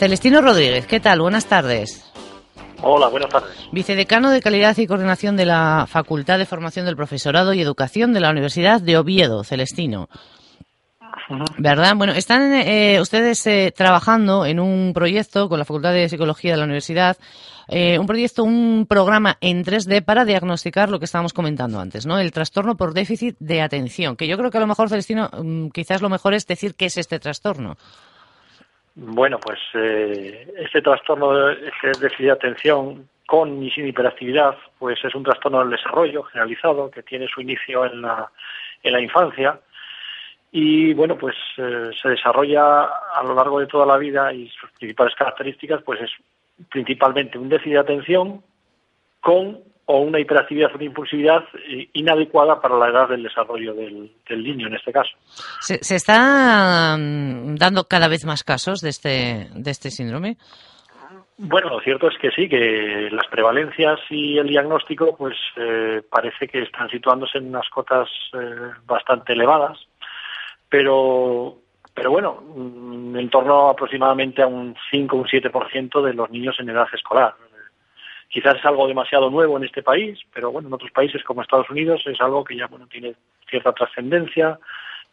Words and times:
Celestino 0.00 0.40
Rodríguez, 0.40 0.86
¿qué 0.86 0.98
tal? 0.98 1.20
Buenas 1.20 1.44
tardes. 1.44 2.10
Hola, 2.80 3.08
buenas 3.08 3.28
tardes. 3.28 3.50
Vicedecano 3.70 4.30
de 4.30 4.40
Calidad 4.40 4.74
y 4.78 4.86
Coordinación 4.86 5.36
de 5.36 5.44
la 5.44 5.86
Facultad 5.86 6.38
de 6.38 6.46
Formación 6.46 6.86
del 6.86 6.96
Profesorado 6.96 7.52
y 7.52 7.60
Educación 7.60 8.14
de 8.14 8.20
la 8.20 8.30
Universidad 8.30 8.80
de 8.80 8.96
Oviedo, 8.96 9.44
Celestino. 9.44 10.08
¿Verdad? 11.58 11.96
Bueno, 11.96 12.14
están 12.14 12.50
eh, 12.50 12.98
ustedes 12.98 13.46
eh, 13.46 13.74
trabajando 13.76 14.46
en 14.46 14.58
un 14.58 14.92
proyecto 14.94 15.50
con 15.50 15.58
la 15.58 15.66
Facultad 15.66 15.92
de 15.92 16.08
Psicología 16.08 16.52
de 16.52 16.56
la 16.56 16.64
Universidad, 16.64 17.18
eh, 17.68 17.98
un 17.98 18.06
proyecto, 18.06 18.42
un 18.42 18.86
programa 18.88 19.36
en 19.42 19.62
3D 19.62 20.02
para 20.02 20.24
diagnosticar 20.24 20.88
lo 20.88 20.98
que 20.98 21.04
estábamos 21.04 21.34
comentando 21.34 21.78
antes, 21.78 22.06
¿no? 22.06 22.18
El 22.18 22.32
trastorno 22.32 22.74
por 22.74 22.94
déficit 22.94 23.36
de 23.38 23.60
atención, 23.60 24.16
que 24.16 24.26
yo 24.26 24.38
creo 24.38 24.50
que 24.50 24.56
a 24.56 24.62
lo 24.62 24.66
mejor, 24.66 24.88
Celestino, 24.88 25.28
mm, 25.30 25.68
quizás 25.68 26.00
lo 26.00 26.08
mejor 26.08 26.32
es 26.32 26.46
decir 26.46 26.74
qué 26.74 26.86
es 26.86 26.96
este 26.96 27.18
trastorno. 27.18 27.76
Bueno, 28.94 29.38
pues 29.38 29.58
eh, 29.74 30.52
este 30.58 30.82
trastorno 30.82 31.32
de 31.32 31.72
déficit 32.00 32.26
de 32.26 32.30
atención 32.30 33.08
con 33.26 33.62
y 33.62 33.70
sin 33.70 33.86
hiperactividad, 33.86 34.56
pues 34.78 34.98
es 35.04 35.14
un 35.14 35.22
trastorno 35.22 35.60
del 35.60 35.70
desarrollo 35.70 36.24
generalizado 36.24 36.90
que 36.90 37.02
tiene 37.04 37.28
su 37.28 37.40
inicio 37.40 37.84
en 37.86 38.02
la, 38.02 38.30
en 38.82 38.92
la 38.92 39.00
infancia. 39.00 39.60
Y 40.50 40.92
bueno, 40.94 41.16
pues 41.16 41.36
eh, 41.56 41.90
se 42.00 42.08
desarrolla 42.08 42.82
a 42.82 43.22
lo 43.22 43.34
largo 43.34 43.60
de 43.60 43.68
toda 43.68 43.86
la 43.86 43.96
vida 43.98 44.32
y 44.32 44.48
sus 44.48 44.70
principales 44.72 45.14
características 45.14 45.80
pues 45.82 46.00
es 46.00 46.10
principalmente 46.68 47.38
un 47.38 47.48
déficit 47.48 47.74
de 47.74 47.78
atención 47.78 48.42
con 49.20 49.60
o 49.90 50.00
una 50.00 50.20
hiperactividad 50.20 50.70
o 50.72 50.76
una 50.76 50.84
impulsividad 50.84 51.44
eh, 51.68 51.88
inadecuada 51.94 52.60
para 52.60 52.78
la 52.78 52.88
edad 52.88 53.08
del 53.08 53.24
desarrollo 53.24 53.74
del, 53.74 54.10
niño 54.28 54.68
en 54.68 54.74
este 54.74 54.92
caso. 54.92 55.10
¿Se, 55.60 55.82
¿Se, 55.82 55.96
está 55.96 56.96
mm, 56.96 57.56
dando 57.56 57.84
cada 57.84 58.08
vez 58.08 58.24
más 58.24 58.44
casos 58.44 58.80
de 58.80 58.90
este, 58.90 59.48
de 59.52 59.70
este 59.70 59.90
síndrome? 59.90 60.36
Bueno, 61.42 61.70
lo 61.70 61.80
cierto 61.80 62.08
es 62.08 62.18
que 62.18 62.30
sí, 62.30 62.48
que 62.48 63.08
las 63.10 63.26
prevalencias 63.28 63.98
y 64.10 64.38
el 64.38 64.46
diagnóstico 64.46 65.16
pues 65.16 65.34
eh, 65.56 66.02
parece 66.08 66.46
que 66.46 66.62
están 66.62 66.88
situándose 66.90 67.38
en 67.38 67.48
unas 67.48 67.68
cotas 67.70 68.08
eh, 68.34 68.70
bastante 68.86 69.32
elevadas, 69.32 69.78
pero 70.68 71.56
pero 71.94 72.10
bueno, 72.10 72.42
mm, 72.54 73.16
en 73.16 73.30
torno 73.30 73.70
aproximadamente 73.70 74.42
a 74.42 74.46
un 74.46 74.76
5 74.90 75.16
o 75.16 75.20
un 75.20 75.26
7% 75.26 76.02
de 76.02 76.14
los 76.14 76.30
niños 76.30 76.56
en 76.60 76.68
edad 76.70 76.86
escolar. 76.92 77.34
Quizás 78.30 78.56
es 78.56 78.64
algo 78.64 78.86
demasiado 78.86 79.28
nuevo 79.28 79.56
en 79.58 79.64
este 79.64 79.82
país, 79.82 80.16
pero 80.32 80.52
bueno, 80.52 80.68
en 80.68 80.74
otros 80.74 80.92
países 80.92 81.22
como 81.24 81.42
Estados 81.42 81.68
Unidos 81.68 82.02
es 82.06 82.20
algo 82.20 82.44
que 82.44 82.56
ya 82.56 82.68
bueno 82.68 82.86
tiene 82.86 83.14
cierta 83.48 83.72
trascendencia, 83.72 84.56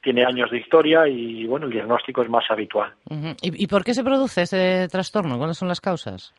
tiene 0.02 0.24
años 0.24 0.52
de 0.52 0.60
historia 0.60 1.08
y 1.08 1.46
bueno, 1.48 1.66
el 1.66 1.72
diagnóstico 1.72 2.22
es 2.22 2.30
más 2.30 2.46
habitual. 2.52 2.94
¿Y, 3.42 3.66
por 3.66 3.84
qué 3.84 3.96
se 3.96 4.04
produce 4.04 4.44
ese 4.44 4.88
trastorno? 4.88 5.40
¿Cuáles 5.40 5.58
son 5.58 5.68
las 5.68 5.82
causas? 5.82 6.32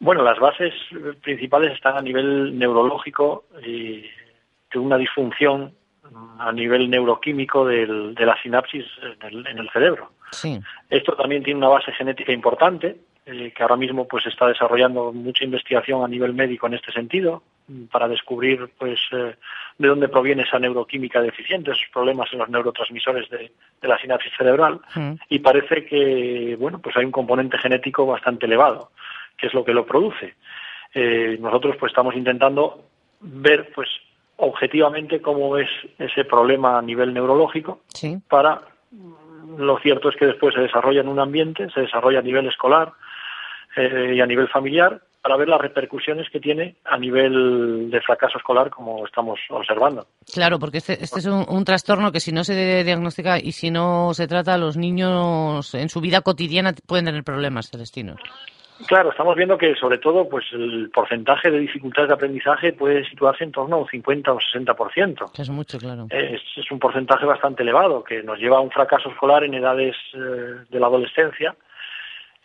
Bueno, 0.00 0.22
las 0.22 0.38
bases 0.38 0.72
principales 1.20 1.74
están 1.74 1.98
a 1.98 2.02
nivel 2.02 2.58
neurológico 2.58 3.44
y 3.62 4.02
de 4.72 4.78
una 4.78 4.96
disfunción 4.96 5.74
a 6.38 6.50
nivel 6.50 6.88
neuroquímico 6.88 7.66
de 7.66 8.14
la 8.24 8.40
sinapsis 8.42 8.86
en 9.02 9.22
el, 9.28 9.46
en 9.46 9.58
el 9.58 9.70
cerebro. 9.70 10.12
Sí. 10.30 10.58
Esto 10.88 11.12
también 11.14 11.42
tiene 11.42 11.58
una 11.58 11.68
base 11.68 11.92
genética 11.92 12.32
importante 12.32 12.96
eh, 13.28 13.52
que 13.52 13.62
ahora 13.62 13.76
mismo 13.76 14.06
pues 14.06 14.24
está 14.26 14.46
desarrollando 14.46 15.12
mucha 15.12 15.42
investigación 15.42 16.04
a 16.04 16.06
nivel 16.06 16.32
médico 16.32 16.68
en 16.68 16.74
este 16.74 16.92
sentido 16.92 17.42
para 17.90 18.06
descubrir 18.06 18.70
pues 18.78 19.00
eh, 19.10 19.34
de 19.78 19.88
dónde 19.88 20.08
proviene 20.08 20.44
esa 20.44 20.60
neuroquímica 20.60 21.20
deficiente, 21.20 21.72
esos 21.72 21.88
problemas 21.92 22.32
en 22.32 22.38
los 22.38 22.48
neurotransmisores 22.48 23.28
de, 23.28 23.50
la 23.82 23.98
sinapsis 23.98 24.32
cerebral 24.38 24.80
mm. 24.94 25.12
y 25.28 25.40
parece 25.40 25.84
que 25.86 26.56
bueno 26.56 26.80
pues 26.80 26.96
hay 26.96 27.04
un 27.04 27.10
componente 27.10 27.58
genético 27.58 28.06
bastante 28.06 28.46
elevado 28.46 28.92
que 29.36 29.48
es 29.48 29.54
lo 29.54 29.64
que 29.64 29.74
lo 29.74 29.84
produce. 29.84 30.34
Eh, 30.94 31.36
nosotros 31.40 31.76
pues 31.80 31.90
estamos 31.90 32.14
intentando 32.14 32.84
ver 33.20 33.72
pues 33.74 33.88
objetivamente 34.36 35.20
cómo 35.20 35.56
es 35.56 35.68
ese 35.98 36.24
problema 36.24 36.78
a 36.78 36.82
nivel 36.82 37.12
neurológico 37.12 37.80
para 38.28 38.62
lo 39.58 39.78
cierto 39.78 40.08
es 40.08 40.16
que 40.16 40.26
después 40.26 40.54
se 40.54 40.60
desarrolla 40.60 41.00
en 41.00 41.08
un 41.08 41.18
ambiente, 41.18 41.68
se 41.70 41.80
desarrolla 41.80 42.18
a 42.18 42.22
nivel 42.22 42.46
escolar, 42.46 42.92
eh, 43.76 44.14
y 44.14 44.20
a 44.20 44.26
nivel 44.26 44.48
familiar 44.48 45.00
para 45.26 45.38
ver 45.38 45.48
las 45.48 45.60
repercusiones 45.60 46.30
que 46.30 46.38
tiene 46.38 46.76
a 46.84 46.96
nivel 46.96 47.90
de 47.90 48.00
fracaso 48.00 48.38
escolar, 48.38 48.70
como 48.70 49.04
estamos 49.04 49.40
observando. 49.50 50.06
Claro, 50.32 50.60
porque 50.60 50.78
este, 50.78 50.92
este 51.02 51.18
es 51.18 51.26
un, 51.26 51.64
trastorno 51.64 52.12
que 52.12 52.20
si 52.20 52.30
no 52.30 52.44
se 52.44 52.84
diagnostica 52.84 53.36
y 53.36 53.50
si 53.50 53.72
no 53.72 54.14
se 54.14 54.28
trata, 54.28 54.56
los 54.56 54.76
niños 54.76 55.74
en 55.74 55.88
su 55.88 56.00
vida 56.00 56.20
cotidiana 56.20 56.74
pueden 56.86 57.06
tener 57.06 57.24
problemas, 57.24 57.68
Celestino. 57.68 58.14
Claro, 58.86 59.10
estamos 59.10 59.34
viendo 59.34 59.58
que 59.58 59.74
sobre 59.74 59.98
todo 59.98 60.28
pues 60.28 60.44
el 60.52 60.90
porcentaje 60.94 61.50
de 61.50 61.58
dificultades 61.58 62.08
de 62.08 62.14
aprendizaje 62.14 62.72
puede 62.72 63.04
situarse 63.08 63.42
en 63.42 63.50
torno 63.50 63.76
a 63.76 63.78
un 63.80 63.88
50 63.88 64.32
o 64.32 64.38
60%. 64.38 65.40
Es 65.40 65.50
mucho, 65.50 65.78
claro. 65.78 66.06
Es, 66.10 66.40
es 66.56 66.70
un 66.70 66.78
porcentaje 66.78 67.26
bastante 67.26 67.64
elevado 67.64 68.04
que 68.04 68.22
nos 68.22 68.38
lleva 68.38 68.58
a 68.58 68.60
un 68.60 68.70
fracaso 68.70 69.08
escolar 69.08 69.42
en 69.42 69.54
edades 69.54 69.96
eh, 70.14 70.18
de 70.70 70.78
la 70.78 70.86
adolescencia 70.86 71.56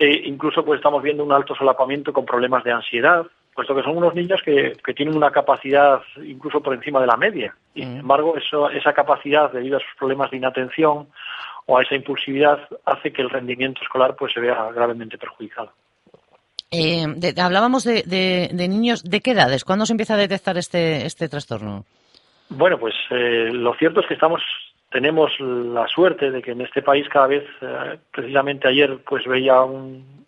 incluso 0.07 0.63
pues 0.63 0.77
estamos 0.77 1.03
viendo 1.03 1.23
un 1.23 1.31
alto 1.31 1.55
solapamiento 1.55 2.13
con 2.13 2.25
problemas 2.25 2.63
de 2.63 2.71
ansiedad, 2.71 3.25
puesto 3.53 3.75
que 3.75 3.83
son 3.83 3.97
unos 3.97 4.15
niños 4.15 4.41
que, 4.43 4.73
que 4.83 4.93
tienen 4.93 5.15
una 5.15 5.31
capacidad 5.31 6.01
incluso 6.23 6.61
por 6.61 6.73
encima 6.73 7.01
de 7.01 7.07
la 7.07 7.17
media. 7.17 7.55
Y, 7.73 7.81
sin 7.81 7.95
mm. 7.95 7.99
embargo, 7.99 8.37
eso, 8.37 8.69
esa 8.69 8.93
capacidad, 8.93 9.51
debido 9.51 9.77
a 9.77 9.81
sus 9.81 9.95
problemas 9.97 10.31
de 10.31 10.37
inatención 10.37 11.07
o 11.65 11.77
a 11.77 11.83
esa 11.83 11.95
impulsividad, 11.95 12.59
hace 12.85 13.11
que 13.11 13.21
el 13.21 13.29
rendimiento 13.29 13.81
escolar 13.83 14.15
pues 14.15 14.33
se 14.33 14.39
vea 14.39 14.71
gravemente 14.71 15.17
perjudicado. 15.17 15.71
Eh, 16.71 17.05
hablábamos 17.37 17.83
de, 17.83 18.03
de, 18.03 18.67
niños, 18.69 19.03
¿de 19.03 19.19
qué 19.19 19.31
edades? 19.31 19.65
¿Cuándo 19.65 19.85
se 19.85 19.91
empieza 19.91 20.13
a 20.13 20.17
detectar 20.17 20.57
este, 20.57 21.05
este 21.05 21.27
trastorno? 21.27 21.83
Bueno, 22.47 22.77
pues 22.77 22.93
eh, 23.09 23.49
lo 23.51 23.73
cierto 23.75 23.99
es 23.99 24.07
que 24.07 24.13
estamos 24.13 24.41
tenemos 24.91 25.31
la 25.39 25.87
suerte 25.87 26.31
de 26.31 26.41
que 26.41 26.51
en 26.51 26.61
este 26.61 26.81
país 26.81 27.07
cada 27.07 27.27
vez, 27.27 27.45
eh, 27.61 27.97
precisamente 28.11 28.67
ayer, 28.67 28.99
pues 29.07 29.25
veía 29.25 29.61
un, 29.61 30.21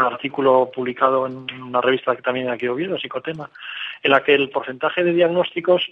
artículo 0.00 0.70
publicado 0.74 1.26
en 1.26 1.46
una 1.62 1.82
revista 1.82 2.16
que 2.16 2.22
también 2.22 2.48
aquí 2.48 2.66
Oviedo, 2.66 2.98
Psicotema, 2.98 3.50
en 4.02 4.10
la 4.10 4.22
que 4.22 4.34
el 4.34 4.48
porcentaje 4.48 5.04
de 5.04 5.12
diagnósticos 5.12 5.82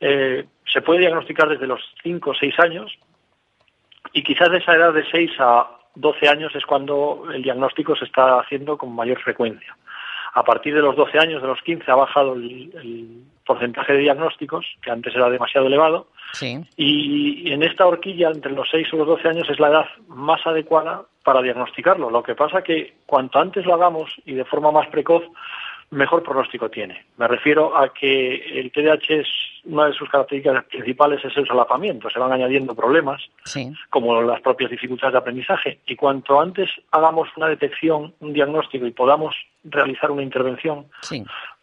eh, 0.00 0.44
se 0.64 0.82
puede 0.82 1.00
diagnosticar 1.00 1.48
desde 1.48 1.68
los 1.68 1.80
5 2.02 2.30
o 2.30 2.34
6 2.34 2.58
años 2.58 2.98
y 4.12 4.24
quizás 4.24 4.50
de 4.50 4.58
esa 4.58 4.74
edad 4.74 4.92
de 4.92 5.08
6 5.08 5.30
a 5.38 5.70
12 5.94 6.28
años 6.28 6.54
es 6.56 6.66
cuando 6.66 7.28
el 7.32 7.42
diagnóstico 7.42 7.94
se 7.94 8.06
está 8.06 8.40
haciendo 8.40 8.76
con 8.76 8.92
mayor 8.92 9.20
frecuencia. 9.20 9.76
A 10.36 10.44
partir 10.44 10.74
de 10.74 10.82
los 10.82 10.94
12 10.96 11.18
años, 11.18 11.40
de 11.40 11.48
los 11.48 11.62
15, 11.62 11.90
ha 11.90 11.94
bajado 11.94 12.34
el 12.34 13.22
porcentaje 13.46 13.94
de 13.94 14.00
diagnósticos, 14.00 14.66
que 14.82 14.90
antes 14.90 15.14
era 15.14 15.30
demasiado 15.30 15.66
elevado, 15.66 16.08
y 16.76 17.50
en 17.50 17.62
esta 17.62 17.86
horquilla, 17.86 18.28
entre 18.28 18.52
los 18.52 18.68
6 18.70 18.86
y 18.92 18.96
los 18.98 19.06
12 19.06 19.28
años, 19.28 19.48
es 19.48 19.58
la 19.58 19.68
edad 19.68 19.86
más 20.08 20.46
adecuada 20.46 21.04
para 21.24 21.40
diagnosticarlo. 21.40 22.10
Lo 22.10 22.22
que 22.22 22.34
pasa 22.34 22.62
que 22.62 22.96
cuanto 23.06 23.38
antes 23.38 23.64
lo 23.64 23.72
hagamos 23.72 24.14
y 24.26 24.34
de 24.34 24.44
forma 24.44 24.70
más 24.70 24.88
precoz, 24.88 25.22
mejor 25.90 26.22
pronóstico 26.22 26.68
tiene. 26.68 27.06
Me 27.16 27.28
refiero 27.28 27.74
a 27.74 27.94
que 27.94 28.60
el 28.60 28.70
TDAH 28.72 29.14
es 29.20 29.28
una 29.66 29.86
de 29.86 29.92
sus 29.92 30.08
características 30.08 30.64
principales 30.64 31.24
es 31.24 31.36
el 31.36 31.46
solapamiento, 31.46 32.08
se 32.10 32.18
van 32.18 32.32
añadiendo 32.32 32.74
problemas 32.74 33.22
como 33.90 34.22
las 34.22 34.40
propias 34.40 34.70
dificultades 34.70 35.12
de 35.12 35.18
aprendizaje 35.18 35.80
y 35.86 35.96
cuanto 35.96 36.40
antes 36.40 36.70
hagamos 36.90 37.28
una 37.36 37.48
detección, 37.48 38.14
un 38.20 38.32
diagnóstico 38.32 38.86
y 38.86 38.92
podamos 38.92 39.34
realizar 39.64 40.10
una 40.10 40.22
intervención, 40.22 40.86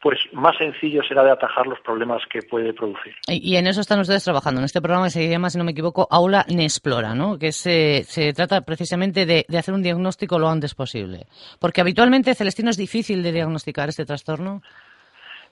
pues 0.01 0.19
más 0.33 0.57
sencillo 0.57 1.01
será 1.03 1.23
de 1.23 1.31
atajar 1.31 1.65
los 1.67 1.79
problemas 1.79 2.21
que 2.29 2.41
puede 2.41 2.73
producir. 2.73 3.13
Y, 3.27 3.55
en 3.55 3.67
eso 3.67 3.81
están 3.81 3.99
ustedes 3.99 4.23
trabajando, 4.23 4.59
en 4.59 4.65
este 4.65 4.81
programa 4.81 5.05
que 5.05 5.11
se 5.11 5.29
llama, 5.29 5.49
si 5.49 5.57
no 5.57 5.63
me 5.63 5.71
equivoco, 5.71 6.07
Aula 6.11 6.45
Nesplora, 6.49 7.15
¿no? 7.15 7.39
que 7.39 7.51
se, 7.51 8.03
se 8.03 8.33
trata 8.33 8.61
precisamente 8.61 9.25
de, 9.25 9.45
de, 9.47 9.57
hacer 9.57 9.73
un 9.73 9.81
diagnóstico 9.81 10.37
lo 10.37 10.49
antes 10.49 10.75
posible. 10.75 11.27
Porque 11.59 11.81
habitualmente, 11.81 12.35
Celestino, 12.35 12.69
es 12.69 12.77
difícil 12.77 13.23
de 13.23 13.31
diagnosticar 13.31 13.89
este 13.89 14.05
trastorno. 14.05 14.61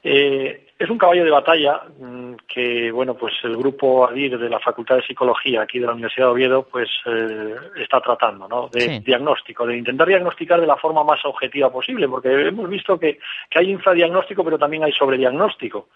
Eh, 0.04 0.68
es 0.80 0.90
un 0.90 0.98
caballo 0.98 1.24
de 1.24 1.30
batalla 1.30 1.82
mm, 2.00 2.34
que, 2.48 2.92
bueno, 2.92 3.14
pues 3.14 3.34
el 3.44 3.56
grupo 3.56 4.08
ADIR 4.08 4.40
de 4.40 4.50
la 4.50 4.60
Facultad 4.60 4.96
de 4.96 5.06
Psicología 5.06 5.62
aquí 5.62 5.78
de 5.78 5.86
la 5.86 5.92
Universidad 5.94 6.26
de 6.26 6.32
Oviedo, 6.32 6.64
pues 6.64 6.90
eh, 7.06 7.56
está 7.78 8.02
tratando, 8.02 8.48
¿no? 8.48 8.68
De 8.70 9.00
diagnóstico, 9.00 9.68
de 9.68 9.78
intentar 9.78 10.08
diagnosticar 10.08 10.60
de 10.60 10.66
la 10.66 10.78
forma 10.78 11.04
más 11.04 11.24
objetiva 11.24 11.72
posible, 11.72 12.08
porque 12.08 12.48
hemos 12.48 12.68
visto 12.68 13.00
que, 13.00 13.20
que 13.48 13.60
hay 13.60 13.70
infradiagnóstico, 13.70 14.44
pero 14.44 14.58
también 14.58 14.84
hay 14.84 14.92
sobrediagnóstico. 14.92 15.90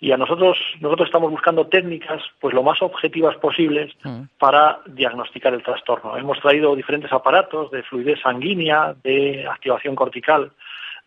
Y 0.00 0.12
a 0.12 0.18
nosotros, 0.18 0.58
nosotros 0.80 1.08
estamos 1.08 1.30
buscando 1.30 1.68
técnicas, 1.68 2.22
pues 2.38 2.54
lo 2.54 2.62
más 2.62 2.82
objetivas 2.82 3.36
posibles 3.36 3.90
mm. 4.04 4.22
para 4.38 4.80
diagnosticar 4.84 5.54
el 5.54 5.62
trastorno. 5.62 6.18
Hemos 6.18 6.38
traído 6.40 6.76
diferentes 6.76 7.10
aparatos 7.10 7.70
de 7.70 7.82
fluidez 7.84 8.20
sanguínea, 8.20 8.94
de 9.02 9.46
activación 9.48 9.94
cortical 9.94 10.52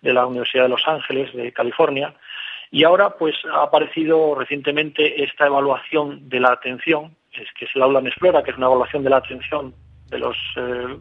de 0.02 0.14
la 0.14 0.26
Universidad 0.26 0.64
de 0.64 0.70
Los 0.70 0.88
Ángeles, 0.88 1.34
de 1.36 1.52
California, 1.52 2.16
y 2.72 2.84
ahora, 2.84 3.12
pues, 3.12 3.36
ha 3.52 3.64
aparecido 3.64 4.36
recientemente 4.36 5.24
esta 5.24 5.48
evaluación 5.48 6.30
de 6.30 6.40
la 6.40 6.52
atención, 6.52 7.16
es 7.34 7.48
que 7.58 7.66
es 7.66 7.72
el 7.76 7.82
aula 7.82 8.00
en 8.00 8.08
Explora, 8.08 8.44
que 8.44 8.52
es 8.52 8.58
una 8.58 8.68
evaluación 8.68 9.04
de 9.04 9.10
la 9.10 9.18
atención 9.18 9.74
de 10.10 10.20
los 10.20 10.38
eh, 10.56 10.98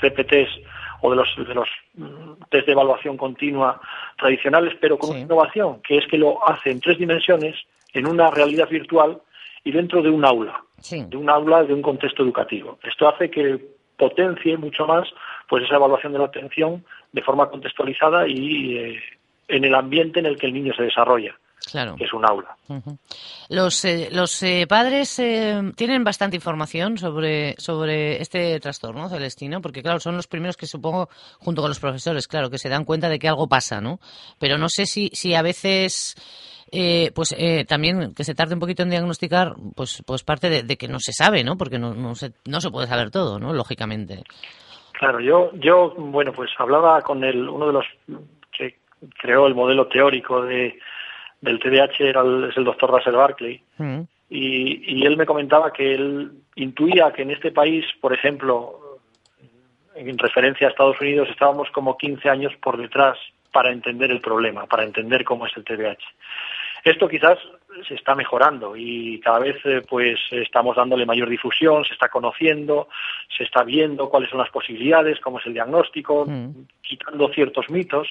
CPTs 0.00 0.60
o 1.00 1.10
de 1.10 1.16
los, 1.16 1.28
de 1.36 1.54
los 1.54 1.68
mm, 1.94 2.32
test 2.50 2.66
de 2.66 2.72
evaluación 2.72 3.16
continua 3.16 3.80
tradicionales, 4.16 4.74
pero 4.80 4.98
con 4.98 5.10
una 5.10 5.20
innovación, 5.20 5.80
que 5.82 5.98
es 5.98 6.06
que 6.06 6.18
lo 6.18 6.46
hace 6.48 6.70
en 6.70 6.80
tres 6.80 6.98
dimensiones, 6.98 7.56
en 7.92 8.06
una 8.06 8.30
realidad 8.30 8.68
virtual 8.68 9.20
y 9.64 9.72
dentro 9.72 10.02
de 10.02 10.10
un 10.10 10.24
aula, 10.24 10.62
de 10.90 11.16
un 11.16 11.30
aula 11.30 11.64
de 11.64 11.74
un 11.74 11.82
contexto 11.82 12.22
educativo. 12.22 12.78
Esto 12.82 13.08
hace 13.08 13.30
que 13.30 13.58
potencie 13.96 14.56
mucho 14.56 14.86
más 14.86 15.08
pues 15.48 15.64
esa 15.64 15.76
evaluación 15.76 16.12
de 16.12 16.18
la 16.18 16.26
atención 16.26 16.84
de 17.12 17.22
forma 17.22 17.50
contextualizada 17.50 18.28
y 18.28 18.76
eh, 18.76 19.00
en 19.48 19.64
el 19.64 19.74
ambiente 19.74 20.20
en 20.20 20.26
el 20.26 20.36
que 20.36 20.46
el 20.46 20.54
niño 20.54 20.72
se 20.74 20.84
desarrolla. 20.84 21.34
Claro. 21.70 21.96
que 21.96 22.04
es 22.04 22.12
un 22.12 22.24
aula. 22.24 22.56
Los, 23.50 23.84
eh, 23.84 24.08
los 24.12 24.42
eh, 24.42 24.66
padres 24.68 25.18
eh, 25.18 25.60
tienen 25.76 26.04
bastante 26.04 26.36
información 26.36 26.96
sobre, 26.96 27.54
sobre 27.58 28.22
este 28.22 28.58
trastorno 28.60 29.08
celestino, 29.08 29.60
porque 29.60 29.82
claro, 29.82 30.00
son 30.00 30.16
los 30.16 30.26
primeros 30.26 30.56
que 30.56 30.66
supongo, 30.66 31.08
junto 31.38 31.60
con 31.60 31.70
los 31.70 31.80
profesores, 31.80 32.26
claro, 32.26 32.48
que 32.48 32.58
se 32.58 32.68
dan 32.68 32.84
cuenta 32.84 33.08
de 33.08 33.18
que 33.18 33.28
algo 33.28 33.48
pasa, 33.48 33.80
¿no? 33.80 33.98
Pero 34.38 34.56
no 34.56 34.68
sé 34.68 34.86
si, 34.86 35.10
si 35.12 35.34
a 35.34 35.42
veces... 35.42 36.14
pues 37.14 37.34
también 37.66 38.14
que 38.14 38.24
se 38.24 38.34
tarde 38.34 38.54
un 38.54 38.60
poquito 38.60 38.82
en 38.82 38.90
diagnosticar, 38.90 39.54
pues, 39.74 40.02
pues 40.06 40.22
parte 40.22 40.62
de, 40.62 40.76
que 40.76 40.88
no 40.88 41.00
se 41.00 41.12
sabe, 41.12 41.44
¿no? 41.44 41.56
Porque 41.56 41.78
no, 41.78 41.92
no, 41.92 42.14
se, 42.14 42.32
no 42.46 42.60
se 42.60 42.70
puede 42.70 42.86
saber 42.86 43.10
todo, 43.10 43.38
¿no? 43.38 43.52
Lógicamente. 43.52 44.22
Claro, 44.92 45.20
yo, 45.20 45.50
yo, 45.54 45.94
bueno, 45.96 46.32
pues 46.32 46.50
hablaba 46.58 47.00
con 47.02 47.24
el, 47.24 47.48
uno 47.48 47.66
de 47.66 47.72
los 47.72 47.86
creó 49.18 49.46
el 49.46 49.54
modelo 49.54 49.86
teórico 49.86 50.42
de, 50.42 50.78
del 51.40 51.58
TDAH 51.58 52.00
era 52.00 52.22
es 52.48 52.56
el 52.56 52.64
doctor 52.64 52.90
Russell 52.90 53.14
Barkley. 53.14 53.62
Mm. 53.78 54.00
Y, 54.30 55.00
y, 55.00 55.06
él 55.06 55.16
me 55.16 55.24
comentaba 55.24 55.72
que 55.72 55.94
él 55.94 56.32
intuía 56.56 57.12
que 57.12 57.22
en 57.22 57.30
este 57.30 57.50
país, 57.50 57.86
por 58.00 58.12
ejemplo, 58.12 58.98
en 59.94 60.18
referencia 60.18 60.66
a 60.66 60.70
Estados 60.70 61.00
Unidos, 61.00 61.28
estábamos 61.30 61.70
como 61.70 61.96
15 61.96 62.28
años 62.28 62.52
por 62.60 62.76
detrás 62.76 63.16
para 63.52 63.72
entender 63.72 64.10
el 64.10 64.20
problema, 64.20 64.66
para 64.66 64.84
entender 64.84 65.24
cómo 65.24 65.46
es 65.46 65.56
el 65.56 65.64
TDAH. 65.64 65.98
Esto 66.84 67.08
quizás 67.08 67.38
se 67.86 67.94
está 67.94 68.14
mejorando 68.14 68.76
y 68.76 69.20
cada 69.20 69.40
vez 69.40 69.56
eh, 69.64 69.82
pues 69.88 70.18
estamos 70.30 70.76
dándole 70.76 71.06
mayor 71.06 71.28
difusión, 71.28 71.84
se 71.84 71.92
está 71.92 72.08
conociendo, 72.08 72.88
se 73.36 73.44
está 73.44 73.62
viendo 73.62 74.08
cuáles 74.08 74.30
son 74.30 74.38
las 74.38 74.50
posibilidades, 74.50 75.20
cómo 75.20 75.38
es 75.38 75.46
el 75.46 75.54
diagnóstico, 75.54 76.24
mm. 76.26 76.66
quitando 76.82 77.28
ciertos 77.28 77.68
mitos 77.70 78.08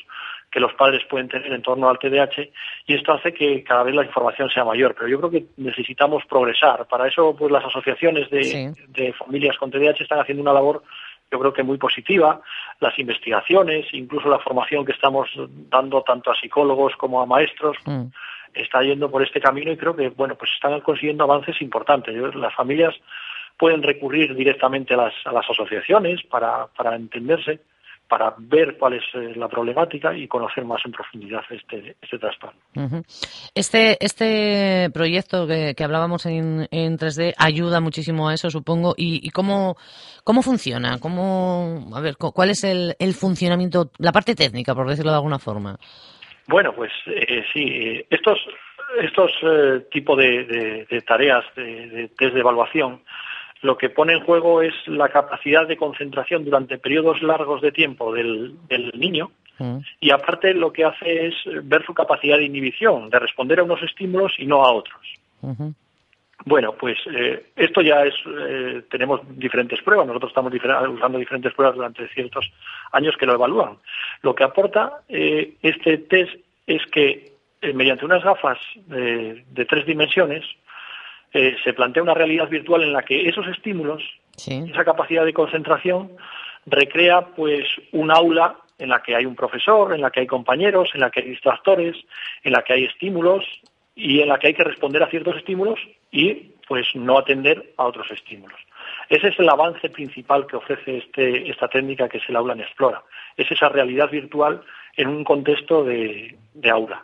que 0.52 0.60
los 0.60 0.74
padres 0.74 1.04
pueden 1.10 1.28
tener 1.28 1.52
en 1.52 1.62
torno 1.62 1.90
al 1.90 2.00
TDAH 2.00 2.50
y 2.86 2.94
esto 2.94 3.14
hace 3.14 3.34
que 3.34 3.64
cada 3.64 3.84
vez 3.84 3.94
la 3.96 4.06
información 4.06 4.50
sea 4.50 4.64
mayor. 4.64 4.96
Pero 4.96 5.08
yo 5.08 5.20
creo 5.20 5.32
que 5.32 5.46
necesitamos 5.58 6.24
progresar. 6.26 6.88
Para 6.88 7.08
eso, 7.08 7.36
pues 7.38 7.52
las 7.52 7.66
asociaciones 7.66 8.30
de, 8.30 8.74
de 8.88 9.14
familias 9.14 9.58
con 9.58 9.72
TDAH 9.72 10.04
están 10.04 10.20
haciendo 10.20 10.42
una 10.42 10.54
labor 10.54 10.84
yo 11.32 11.40
creo 11.40 11.54
que 11.54 11.64
muy 11.64 11.78
positiva, 11.78 12.42
las 12.80 12.98
investigaciones, 13.00 13.86
incluso 13.92 14.30
la 14.30 14.40
formación 14.40 14.86
que 14.86 14.94
estamos 14.94 15.30
dando 15.70 16.02
tanto 16.02 16.32
a 16.32 16.36
psicólogos 16.36 16.96
como 16.96 17.22
a 17.22 17.26
maestros, 17.26 17.76
mm. 17.86 18.06
está 18.54 18.82
yendo 18.82 19.12
por 19.12 19.24
este 19.24 19.42
camino 19.42 19.72
y 19.72 19.78
creo 19.78 19.96
que, 19.96 20.10
bueno, 20.10 20.36
pues 20.36 20.52
están 20.54 20.80
consiguiendo 20.82 21.26
avances 21.26 21.62
importantes. 21.62 22.16
Las 22.36 22.56
familias 22.56 22.96
pueden 23.58 23.84
recurrir 23.84 24.36
directamente 24.36 24.94
a 24.94 24.98
las, 24.98 25.14
a 25.26 25.32
las 25.32 25.50
asociaciones 25.50 26.24
para, 26.24 26.68
para 26.68 26.96
entenderse 26.96 27.60
para 28.08 28.34
ver 28.38 28.78
cuál 28.78 28.94
es 28.94 29.04
eh, 29.14 29.34
la 29.36 29.48
problemática 29.48 30.16
y 30.16 30.28
conocer 30.28 30.64
más 30.64 30.82
en 30.86 30.92
profundidad 30.92 31.42
este, 31.50 31.96
este 32.02 32.18
trastorno. 32.18 32.60
Este, 33.54 33.98
este 34.00 34.90
proyecto 34.94 35.46
que, 35.48 35.76
hablábamos 35.84 36.26
en, 36.26 36.68
en, 36.72 36.98
3D 36.98 37.34
ayuda 37.38 37.82
muchísimo 37.82 38.30
a 38.30 38.34
eso, 38.34 38.50
supongo. 38.50 38.94
¿Y, 38.98 39.30
cómo, 39.32 39.76
cómo 40.24 40.42
funciona? 40.42 41.00
¿Cómo, 41.00 41.90
a 41.94 42.02
ver, 42.02 42.16
¿Cuál 42.18 42.50
es 42.50 42.64
el, 42.64 42.96
el 43.00 43.14
funcionamiento, 43.14 43.92
la 44.00 44.12
parte 44.12 44.36
técnica, 44.36 44.74
por 44.74 44.88
decirlo 44.88 45.12
de 45.12 45.18
alguna 45.18 45.40
forma? 45.40 45.78
Bueno, 46.48 46.74
pues 46.74 46.92
eh, 47.08 47.44
sí, 47.54 48.06
estos, 48.10 48.40
estos 49.02 49.32
eh, 49.44 49.86
tipos 49.92 50.18
de, 50.18 50.86
de, 50.90 51.02
tareas 51.02 51.44
de, 51.56 51.88
de 51.88 52.08
test 52.10 52.34
de 52.34 52.40
evaluación 52.40 53.02
lo 53.62 53.78
que 53.78 53.90
pone 53.90 54.14
en 54.14 54.24
juego 54.24 54.62
es 54.62 54.74
la 54.88 55.10
capacidad 55.10 55.68
de 55.68 55.78
concentración 55.78 56.46
durante 56.46 56.78
periodos 56.78 57.22
largos 57.22 57.62
de 57.62 57.72
tiempo 57.72 58.14
del, 58.14 58.56
niño 58.94 59.32
mm. 59.60 59.78
y 60.00 60.12
aparte 60.12 60.54
lo 60.54 60.72
que 60.72 60.86
hace 60.86 61.28
es 61.28 61.36
ver 61.64 61.86
su 61.86 61.94
capacidad 61.94 62.38
de 62.38 62.46
inhibición, 62.46 63.10
de 63.10 63.20
responder 63.20 63.60
a 63.60 63.64
unos 63.64 63.82
estímulos 63.84 64.34
y 64.38 64.46
no 64.46 64.64
a 64.64 64.72
otros. 64.72 65.02
Bueno, 66.46 66.74
pues 66.74 66.98
eh, 67.14 67.48
esto 67.56 67.82
ya 67.82 68.04
es, 68.04 68.14
eh, 68.26 68.84
tenemos 68.90 69.20
diferentes 69.38 69.82
pruebas, 69.82 70.08
nosotros 70.08 70.32
estamos 70.32 70.54
usando 70.54 71.18
diferentes 71.18 71.54
pruebas 71.54 71.76
durante 71.76 72.08
ciertos 72.10 72.50
años 72.94 73.18
que 73.18 73.26
lo 73.26 73.34
evalúan. 73.34 73.78
Lo 74.22 74.34
que 74.34 74.46
aporta 74.46 75.02
eh, 75.10 75.56
este 75.62 75.98
test 75.98 76.36
es 76.66 76.86
que 76.86 77.34
mediante 77.74 78.06
unas 78.06 78.24
gafas 78.24 78.60
de 78.86 79.66
tres 79.68 79.86
dimensiones, 79.86 80.46
eh, 81.34 81.56
se 81.64 81.74
plantea 81.74 82.04
una 82.04 82.14
realidad 82.14 82.50
virtual 82.50 82.84
en 82.84 82.94
la 82.94 83.04
que 83.04 83.28
esos 83.28 83.48
estímulos, 83.48 84.04
esa 84.38 84.86
capacidad 84.86 85.26
de 85.26 85.34
concentración, 85.34 86.12
recrea 86.66 87.22
pues 87.36 87.66
un 87.92 88.12
aula 88.12 88.58
en 88.78 88.90
la 88.90 89.02
que 89.02 89.16
hay 89.16 89.26
un 89.26 89.36
profesor, 89.36 89.94
en 89.94 90.02
la 90.02 90.12
que 90.12 90.22
hay 90.22 90.28
compañeros, 90.28 90.90
en 90.94 91.02
la 91.02 91.10
que 91.10 91.22
hay 91.22 91.30
distractores, 91.30 91.96
en 92.44 92.54
la 92.54 92.62
que 92.62 92.74
hay 92.74 92.86
estímulos 92.86 93.44
y 93.96 94.22
en 94.22 94.30
la 94.30 94.38
que 94.38 94.48
hay 94.48 94.54
que 94.54 94.64
responder 94.64 95.02
a 95.02 95.10
ciertos 95.10 95.38
estímulos 95.38 95.80
y 96.12 96.54
pues 96.68 96.86
no 96.96 97.18
atender 97.18 97.74
a 97.78 97.86
otros 97.86 98.12
estímulos. 98.12 98.60
Ese 99.10 99.30
es 99.30 99.40
el 99.40 99.50
avance 99.50 99.90
principal 99.90 100.46
que 100.46 100.58
ofrece 100.58 100.98
este, 100.98 101.50
esta 101.50 101.68
técnica 101.68 102.10
que 102.10 102.18
es 102.18 102.30
el 102.30 102.36
aula 102.36 102.54
en 102.54 102.62
Explora. 102.62 103.04
Es 103.36 103.50
esa 103.50 103.70
realidad 103.70 104.10
virtual 104.10 104.62
en 104.96 105.08
un 105.08 105.24
contexto 105.24 105.84
de, 105.84 106.36
aula. 106.70 107.04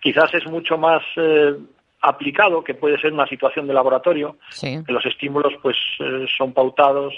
Quizás 0.00 0.34
es 0.34 0.46
mucho 0.46 0.76
más 0.76 1.02
eh, 1.16 1.54
aplicado, 2.02 2.64
que 2.64 2.74
puede 2.74 3.00
ser 3.00 3.12
una 3.12 3.26
situación 3.26 3.66
de 3.66 3.74
laboratorio, 3.74 4.36
que 4.60 4.92
los 4.92 5.06
estímulos 5.06 5.54
pues 5.62 5.76
eh, 6.00 6.26
son 6.36 6.52
pautados, 6.52 7.14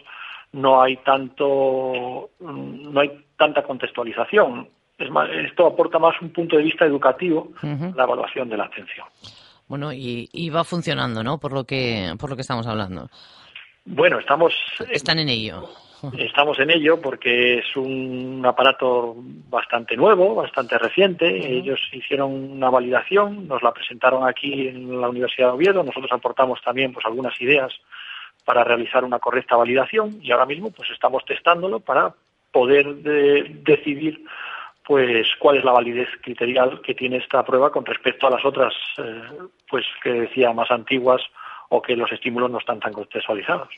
no 0.52 0.80
hay 0.80 0.98
tanto, 0.98 2.30
no 2.38 3.00
hay 3.00 3.24
tanta 3.36 3.62
contextualización. 3.62 4.68
Es 4.96 5.08
esto 5.44 5.66
aporta 5.66 5.98
más 5.98 6.14
un 6.20 6.30
punto 6.30 6.56
de 6.56 6.62
vista 6.62 6.84
educativo 6.84 7.48
la 7.62 8.04
evaluación 8.04 8.48
de 8.48 8.56
la 8.56 8.64
atención. 8.64 9.06
Bueno, 9.66 9.92
y, 9.92 10.28
y, 10.30 10.50
va 10.50 10.62
funcionando, 10.62 11.24
¿no? 11.24 11.38
Por 11.38 11.52
lo 11.52 11.64
que 11.64 12.14
por 12.20 12.30
lo 12.30 12.36
que 12.36 12.42
estamos 12.42 12.66
hablando. 12.66 13.08
Bueno, 13.86 14.18
estamos. 14.18 14.54
Están 14.90 15.18
en 15.18 15.30
ello. 15.30 15.68
Estamos 16.18 16.58
en 16.58 16.70
ello 16.70 17.00
porque 17.00 17.58
es 17.58 17.76
un 17.76 18.42
aparato 18.46 19.14
bastante 19.48 19.96
nuevo, 19.96 20.34
bastante 20.34 20.78
reciente. 20.78 21.26
Ellos 21.26 21.80
hicieron 21.92 22.32
una 22.32 22.70
validación, 22.70 23.48
nos 23.48 23.62
la 23.62 23.72
presentaron 23.72 24.26
aquí 24.26 24.68
en 24.68 25.00
la 25.00 25.08
Universidad 25.08 25.48
de 25.48 25.54
Oviedo. 25.54 25.82
Nosotros 25.82 26.12
aportamos 26.12 26.60
también 26.62 26.92
pues 26.92 27.06
algunas 27.06 27.40
ideas 27.40 27.72
para 28.44 28.64
realizar 28.64 29.04
una 29.04 29.18
correcta 29.18 29.56
validación 29.56 30.18
y 30.22 30.30
ahora 30.30 30.46
mismo 30.46 30.70
pues 30.70 30.90
estamos 30.90 31.24
testándolo 31.24 31.80
para 31.80 32.14
poder 32.52 32.94
decidir 33.64 34.24
pues 34.86 35.26
cuál 35.38 35.56
es 35.56 35.64
la 35.64 35.72
validez 35.72 36.08
criterial 36.22 36.80
que 36.82 36.94
tiene 36.94 37.16
esta 37.16 37.42
prueba 37.42 37.72
con 37.72 37.86
respecto 37.86 38.26
a 38.26 38.30
las 38.30 38.44
otras 38.44 38.74
eh, 38.98 39.22
pues 39.68 39.84
que 40.02 40.12
decía 40.12 40.52
más 40.52 40.70
antiguas 40.70 41.22
o 41.70 41.80
que 41.80 41.96
los 41.96 42.12
estímulos 42.12 42.50
no 42.50 42.58
están 42.58 42.80
tan 42.80 42.92
contextualizados. 42.92 43.68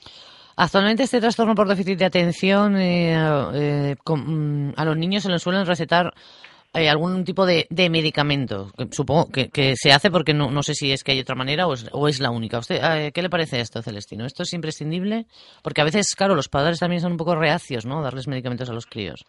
Actualmente 0.57 1.03
este 1.03 1.21
trastorno 1.21 1.55
por 1.55 1.69
déficit 1.69 1.99
de 1.99 2.07
atención 2.07 2.77
eh, 2.77 3.15
eh, 3.55 3.97
mm, 4.07 4.71
a 4.77 4.85
los 4.85 4.97
niños 4.97 5.23
se 5.23 5.29
les 5.29 5.43
suelen 5.43 5.67
recetar 5.67 6.15
eh, 6.73 6.89
algún 6.89 7.25
tipo 7.25 7.45
de, 7.47 7.67
medicamento. 7.91 8.71
supongo 8.91 9.29
que, 9.31 9.75
se 9.77 9.93
hace 9.93 10.11
porque 10.11 10.35
no, 10.35 10.63
sé 10.63 10.75
si 10.75 10.93
es 10.93 11.05
que 11.05 11.13
hay 11.13 11.21
otra 11.21 11.35
manera 11.35 11.67
o 11.67 12.09
es, 12.09 12.21
la 12.21 12.31
única. 12.31 12.59
¿Usted 12.59 13.13
qué 13.13 13.23
le 13.23 13.31
parece 13.31 13.61
esto, 13.61 13.83
Celestino? 13.83 14.25
¿Esto 14.25 14.43
es 14.43 14.53
imprescindible? 14.53 15.27
Porque 15.63 15.81
a 15.81 15.85
veces, 15.85 16.15
claro, 16.15 16.35
los 16.35 16.49
padres 16.49 16.81
también 16.81 17.01
son 17.01 17.13
un 17.13 17.19
poco 17.19 17.35
reacios, 17.35 17.87
¿no? 17.87 18.03
Darles 18.03 18.29
medicamentos 18.29 18.69
a 18.69 18.75
los 18.75 18.87
críos. 18.87 19.25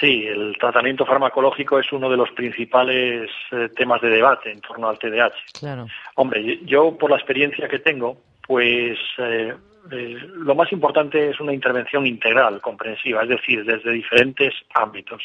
Sí, 0.00 0.26
el 0.26 0.56
tratamiento 0.58 1.04
farmacológico 1.04 1.78
es 1.78 1.90
uno 1.92 2.08
de 2.08 2.16
los 2.16 2.30
principales 2.30 3.30
eh, 3.50 3.68
temas 3.74 4.00
de 4.00 4.10
debate 4.10 4.52
en 4.52 4.60
torno 4.60 4.88
al 4.88 4.98
TDAH. 4.98 5.34
Claro. 5.58 5.86
Hombre, 6.14 6.60
yo 6.64 6.96
por 6.96 7.10
la 7.10 7.16
experiencia 7.16 7.68
que 7.68 7.80
tengo, 7.80 8.16
pues 8.46 8.96
eh, 9.18 9.54
eh, 9.90 10.16
lo 10.34 10.54
más 10.54 10.70
importante 10.72 11.30
es 11.30 11.40
una 11.40 11.52
intervención 11.52 12.06
integral, 12.06 12.60
comprensiva, 12.60 13.22
es 13.22 13.28
decir, 13.28 13.64
desde 13.64 13.92
diferentes 13.92 14.54
ámbitos. 14.74 15.22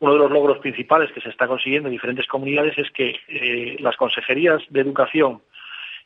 Uno 0.00 0.12
de 0.12 0.18
los 0.18 0.30
logros 0.30 0.58
principales 0.58 1.12
que 1.12 1.20
se 1.20 1.30
está 1.30 1.46
consiguiendo 1.46 1.88
en 1.88 1.92
diferentes 1.92 2.26
comunidades 2.26 2.76
es 2.78 2.90
que 2.90 3.76
las 3.78 3.96
consejerías 3.96 4.60
de 4.68 4.80
educación 4.80 5.40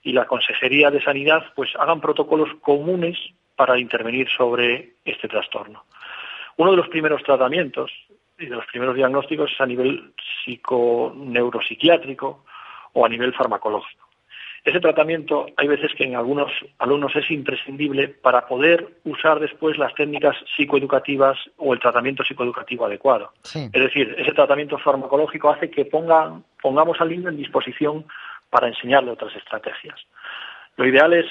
y 0.02 0.12
la 0.12 0.26
consejería 0.26 0.90
de 0.90 1.02
sanidad 1.02 1.44
pues 1.54 1.70
hagan 1.78 2.00
protocolos 2.00 2.50
comunes 2.60 3.18
para 3.56 3.78
intervenir 3.78 4.28
sobre 4.28 4.92
este 5.04 5.26
trastorno. 5.26 5.84
Uno 6.56 6.70
de 6.70 6.76
los 6.76 6.88
primeros 6.88 7.22
tratamientos 7.22 7.90
y 8.38 8.46
de 8.46 8.56
los 8.56 8.66
primeros 8.66 8.94
diagnósticos 8.94 9.50
es 9.52 9.60
a 9.60 9.66
nivel 9.66 10.12
psiconeuropsiquiátrico 10.44 12.44
o 12.92 13.04
a 13.04 13.08
nivel 13.08 13.34
farmacológico. 13.34 14.07
Ese 14.64 14.80
tratamiento 14.80 15.46
hay 15.56 15.68
veces 15.68 15.92
que 15.96 16.04
en 16.04 16.16
algunos 16.16 16.50
alumnos 16.78 17.14
es 17.16 17.30
imprescindible 17.30 18.08
para 18.08 18.46
poder 18.46 18.86
usar 19.04 19.40
después 19.40 19.78
las 19.78 19.94
técnicas 19.94 20.36
psicoeducativas 20.56 21.38
o 21.56 21.72
el 21.72 21.80
tratamiento 21.80 22.24
psicoeducativo 22.24 22.84
adecuado. 22.84 23.32
Es 23.54 23.70
decir, 23.72 24.14
ese 24.18 24.32
tratamiento 24.32 24.78
farmacológico 24.78 25.50
hace 25.50 25.70
que 25.70 25.84
pongamos 25.84 27.00
al 27.00 27.08
niño 27.08 27.28
en 27.28 27.36
disposición 27.36 28.04
para 28.50 28.68
enseñarle 28.68 29.12
otras 29.12 29.34
estrategias. 29.36 30.00
Lo 30.76 30.86
ideal 30.86 31.12
es 31.12 31.26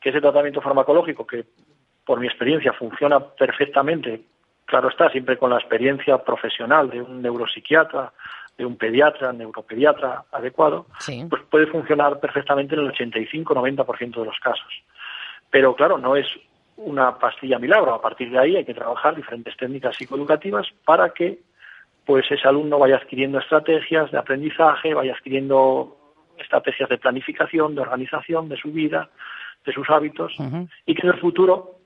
que 0.00 0.10
ese 0.10 0.20
tratamiento 0.20 0.60
farmacológico, 0.60 1.26
que 1.26 1.44
por 2.04 2.18
mi 2.18 2.26
experiencia 2.26 2.72
funciona 2.72 3.20
perfectamente 3.20 4.22
Claro 4.72 4.88
está, 4.88 5.10
siempre 5.10 5.36
con 5.36 5.50
la 5.50 5.58
experiencia 5.58 6.16
profesional 6.18 6.88
de 6.88 7.02
un 7.02 7.20
neuropsiquiatra, 7.20 8.10
de 8.56 8.66
un 8.66 8.76
pediatra, 8.76 9.32
neuropediatra 9.32 10.24
adecuado, 10.30 10.86
pues 11.28 11.42
puede 11.50 11.66
funcionar 11.66 12.20
perfectamente 12.20 12.74
en 12.74 12.82
el 12.82 12.92
85-90% 12.92 14.20
de 14.20 14.24
los 14.24 14.38
casos. 14.40 14.72
Pero 15.50 15.74
claro, 15.74 15.98
no 15.98 16.16
es 16.16 16.26
una 16.76 17.18
pastilla 17.18 17.58
milagro. 17.58 17.94
A 17.94 18.00
partir 18.00 18.30
de 18.30 18.38
ahí 18.38 18.56
hay 18.56 18.64
que 18.64 18.74
trabajar 18.74 19.14
diferentes 19.14 19.56
técnicas 19.56 19.96
psicoeducativas 19.96 20.66
para 20.84 21.10
que 21.10 21.40
pues 22.04 22.24
ese 22.30 22.48
alumno 22.48 22.78
vaya 22.78 22.96
adquiriendo 22.96 23.38
estrategias 23.38 24.10
de 24.10 24.18
aprendizaje, 24.18 24.92
vaya 24.92 25.12
adquiriendo 25.12 25.96
estrategias 26.36 26.88
de 26.88 26.98
planificación, 26.98 27.74
de 27.74 27.82
organización 27.82 28.48
de 28.48 28.56
su 28.56 28.72
vida, 28.72 29.08
de 29.64 29.72
sus 29.72 29.88
hábitos, 29.88 30.34
y 30.84 30.94
que 30.94 31.06
en 31.06 31.12
el 31.12 31.20
futuro 31.20 31.76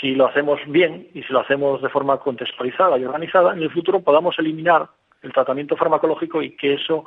si 0.00 0.14
lo 0.14 0.26
hacemos 0.26 0.60
bien 0.66 1.08
y 1.14 1.22
si 1.22 1.32
lo 1.32 1.40
hacemos 1.40 1.82
de 1.82 1.88
forma 1.88 2.18
contextualizada 2.18 2.98
y 2.98 3.04
organizada, 3.04 3.52
en 3.52 3.62
el 3.62 3.70
futuro 3.70 4.00
podamos 4.00 4.38
eliminar 4.38 4.88
el 5.22 5.32
tratamiento 5.32 5.76
farmacológico 5.76 6.42
y 6.42 6.56
que 6.56 6.74
eso 6.74 7.04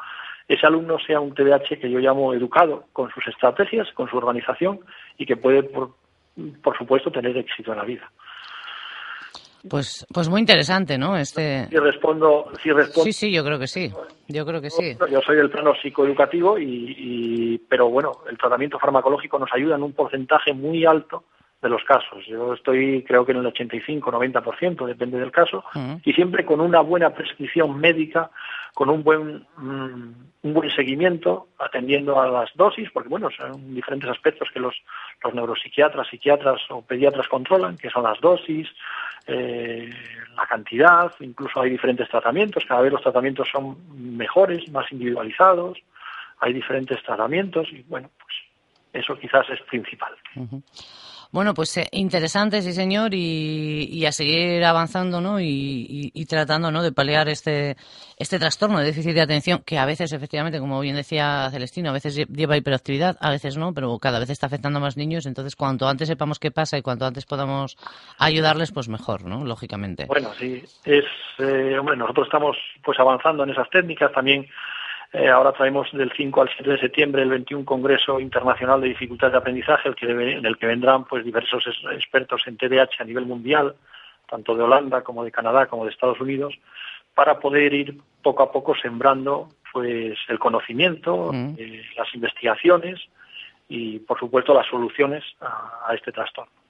ese 0.47 0.65
alumno 0.65 0.97
sea 0.99 1.19
un 1.19 1.33
TDAH 1.33 1.79
que 1.79 1.89
yo 1.89 1.99
llamo 1.99 2.33
educado 2.33 2.85
con 2.91 3.09
sus 3.11 3.25
estrategias, 3.27 3.87
con 3.93 4.09
su 4.09 4.17
organización 4.17 4.81
y 5.17 5.25
que 5.25 5.37
puede, 5.37 5.63
por, 5.63 5.95
por 6.61 6.77
supuesto, 6.77 7.11
tener 7.11 7.37
éxito 7.37 7.71
en 7.71 7.77
la 7.77 7.85
vida. 7.85 8.11
Pues, 9.69 10.05
pues 10.13 10.27
muy 10.27 10.41
interesante, 10.41 10.97
¿no? 10.97 11.15
Este. 11.15 11.67
Si 11.67 11.77
respondo, 11.77 12.51
si 12.61 12.71
respondo. 12.71 13.05
Sí, 13.05 13.13
sí, 13.13 13.33
yo 13.33 13.45
creo 13.45 13.57
que 13.57 13.67
sí. 13.67 13.89
Yo 14.27 14.45
creo 14.45 14.59
que 14.59 14.69
sí. 14.69 14.97
Yo 15.09 15.21
soy 15.21 15.37
del 15.37 15.49
plano 15.49 15.73
psicoeducativo 15.81 16.57
y, 16.59 16.95
y, 16.97 17.57
pero 17.69 17.87
bueno, 17.87 18.11
el 18.29 18.37
tratamiento 18.37 18.77
farmacológico 18.77 19.39
nos 19.39 19.53
ayuda 19.53 19.75
en 19.75 19.83
un 19.83 19.93
porcentaje 19.93 20.53
muy 20.53 20.85
alto 20.85 21.23
de 21.63 21.69
los 21.69 21.83
casos. 21.85 22.25
Yo 22.27 22.53
estoy, 22.53 23.03
creo 23.07 23.25
que 23.25 23.31
en 23.31 23.39
el 23.39 23.45
85-90%, 23.45 24.85
depende 24.85 25.17
del 25.17 25.31
caso, 25.31 25.63
y 26.03 26.13
siempre 26.13 26.45
con 26.45 26.59
una 26.59 26.81
buena 26.81 27.11
prescripción 27.11 27.79
médica, 27.79 28.29
con 28.73 28.89
un 28.89 29.01
buen, 29.01 29.47
mm, 29.57 30.13
un 30.43 30.53
buen 30.53 30.69
seguimiento, 30.71 31.47
atendiendo 31.57 32.19
a 32.19 32.27
las 32.27 32.49
dosis, 32.55 32.89
porque 32.91 33.07
bueno, 33.07 33.29
son 33.31 33.73
diferentes 33.73 34.09
aspectos 34.09 34.49
que 34.53 34.59
los, 34.59 34.75
los 35.23 35.33
neuropsiquiatras, 35.33 36.07
psiquiatras 36.07 36.61
o 36.69 36.81
pediatras 36.81 37.27
controlan, 37.29 37.77
que 37.77 37.89
son 37.89 38.03
las 38.03 38.19
dosis, 38.19 38.67
eh, 39.25 39.89
la 40.35 40.45
cantidad, 40.45 41.13
incluso 41.21 41.61
hay 41.61 41.69
diferentes 41.69 42.09
tratamientos, 42.09 42.65
cada 42.67 42.81
vez 42.81 42.91
los 42.91 43.01
tratamientos 43.01 43.47
son 43.49 43.77
mejores, 44.17 44.69
más 44.69 44.91
individualizados, 44.91 45.79
hay 46.39 46.51
diferentes 46.51 47.01
tratamientos 47.03 47.69
y 47.71 47.83
bueno, 47.83 48.09
pues 48.17 48.35
eso 48.91 49.17
quizás 49.17 49.49
es 49.49 49.61
principal. 49.61 50.13
Bueno, 51.33 51.55
pues 51.55 51.75
eh, 51.77 51.87
interesante, 51.93 52.61
sí 52.61 52.73
señor, 52.73 53.15
y, 53.15 54.05
a 54.05 54.11
seguir 54.11 54.63
avanzando, 54.63 55.19
¿no? 55.19 55.39
Y, 55.39 56.11
tratando, 56.29 56.69
¿no? 56.69 56.83
De 56.83 56.91
paliar 56.91 57.27
este 57.27 57.75
este 58.19 58.37
trastorno 58.37 58.77
de 58.77 58.85
déficit 58.85 59.15
de 59.15 59.21
atención 59.21 59.63
que 59.65 59.79
a 59.79 59.85
veces, 59.85 60.13
efectivamente, 60.13 60.59
como 60.59 60.79
bien 60.79 60.95
decía 60.95 61.49
Celestino, 61.51 61.89
a 61.89 61.93
veces 61.93 62.15
lleva 62.15 62.55
hiperactividad, 62.55 63.17
a 63.19 63.31
veces 63.31 63.57
no, 63.57 63.73
pero 63.73 63.97
cada 63.97 64.19
vez 64.19 64.29
está 64.29 64.45
afectando 64.45 64.77
a 64.77 64.81
más 64.83 64.95
niños. 64.95 65.25
Entonces, 65.25 65.55
cuanto 65.55 65.87
antes 65.87 66.07
sepamos 66.07 66.37
qué 66.37 66.51
pasa 66.51 66.77
y 66.77 66.83
cuanto 66.83 67.07
antes 67.07 67.25
podamos 67.25 67.77
ayudarles, 68.19 68.71
pues 68.71 68.87
mejor, 68.87 69.25
¿no? 69.25 69.43
Lógicamente. 69.43 70.05
Bueno, 70.05 70.33
sí, 70.37 70.63
es, 70.85 71.05
eh, 71.39 71.79
hombre, 71.79 71.97
nosotros 71.97 72.27
estamos 72.27 72.55
pues 72.83 72.99
avanzando 72.99 73.43
en 73.43 73.49
esas 73.49 73.69
técnicas 73.71 74.11
también 74.11 74.47
eh, 75.13 75.29
ahora 75.29 75.51
traemos 75.51 75.91
del 75.91 76.11
5 76.11 76.41
al 76.41 76.49
7 76.49 76.71
de 76.71 76.79
septiembre 76.79 77.21
el 77.21 77.29
21 77.29 77.65
Congreso 77.65 78.19
Internacional 78.19 78.81
de 78.81 78.87
Dificultades 78.87 79.33
de 79.33 79.37
Aprendizaje, 79.37 79.87
el 79.87 79.95
que 79.95 80.07
en 80.07 80.43
el 80.43 80.57
que 80.57 80.65
vendrán 80.65 81.05
pues 81.05 81.23
diversos 81.23 81.63
expertos 81.91 82.41
en 82.47 82.57
TDAH 82.57 82.97
a 82.99 83.03
nivel 83.03 83.27
mundial, 83.27 83.75
tanto 84.27 84.55
de 84.55 84.63
Holanda 84.63 85.03
como 85.03 85.23
de 85.23 85.31
Canadá 85.31 85.67
como 85.67 85.85
de 85.85 85.91
Estados 85.91 86.19
Unidos, 86.19 86.55
para 87.13 87.39
poder 87.39 87.75
ir 87.75 87.95
poco 88.23 88.41
a 88.41 88.51
poco 88.51 88.73
sembrando 88.75 89.49
pues 89.71 90.17
el 90.29 90.39
conocimiento, 90.39 91.31
eh, 91.57 91.83
las 91.95 92.13
investigaciones 92.15 92.99
y 93.69 93.99
por 93.99 94.17
supuesto 94.17 94.51
las 94.55 94.65
soluciones 94.65 95.23
a 95.41 95.93
este 95.93 96.11
trastorno. 96.11 96.62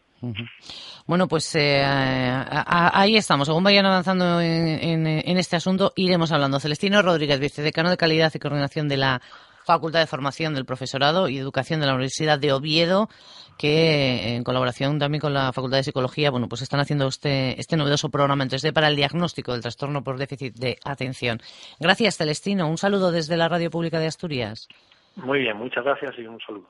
Bueno, 1.06 1.28
pues 1.28 1.54
eh, 1.56 1.84
ahí 1.86 3.18
estamos. 3.18 3.48
Según 3.48 3.64
vayan 3.64 3.86
avanzando 3.86 4.40
en, 4.40 5.08
este 5.38 5.58
asunto, 5.58 5.92
iremos 5.96 6.32
hablando. 6.32 6.60
Celestino 6.60 7.02
Rodríguez, 7.02 7.40
vicedecano 7.40 7.90
de 7.90 7.98
Calidad 7.98 8.32
y 8.34 8.40
Coordinación 8.40 8.88
de 8.88 8.98
la 8.98 9.22
Facultad 9.66 10.00
de 10.00 10.08
Formación 10.08 10.54
del 10.54 10.66
Profesorado 10.66 11.30
y 11.30 11.38
Educación 11.38 11.80
de 11.80 11.88
la 11.88 11.94
Universidad 11.94 12.40
de 12.40 12.52
Oviedo, 12.54 13.10
que 13.58 14.36
en 14.36 14.44
colaboración 14.44 15.00
también 15.00 15.22
con 15.22 15.34
la 15.34 15.52
Facultad 15.54 15.78
de 15.78 15.84
Psicología, 15.84 16.32
bueno, 16.32 16.48
pues 16.48 16.62
están 16.62 16.80
haciendo 16.80 17.08
este, 17.08 17.60
este 17.60 17.78
novedoso 17.78 18.10
programa 18.10 18.44
en 18.44 18.50
3D 18.50 18.74
para 18.74 18.88
el 18.88 18.96
diagnóstico 18.96 19.54
del 19.54 19.62
trastorno 19.62 20.04
por 20.04 20.18
déficit 20.18 20.56
de 20.56 20.78
atención. 20.84 21.40
Gracias, 21.80 22.18
Celestino. 22.18 22.68
Un 22.68 22.78
saludo 22.78 23.12
desde 23.12 23.38
la 23.38 23.50
Radio 23.50 23.70
Pública 23.70 24.00
de 24.00 24.08
Asturias. 24.08 24.68
Muy 25.16 25.40
bien, 25.40 25.58
muchas 25.58 25.84
gracias 25.84 26.14
y 26.18 26.26
un 26.26 26.40
saludo. 26.40 26.70